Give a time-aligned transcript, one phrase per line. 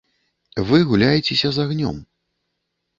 [0.69, 2.05] Вы гуляецеся з агнём.